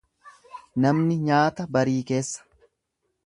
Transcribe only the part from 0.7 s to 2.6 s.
Namni nyaata barii keessa.